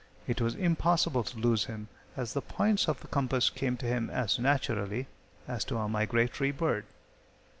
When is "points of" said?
2.41-3.01